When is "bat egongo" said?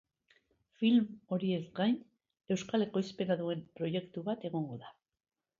4.31-4.83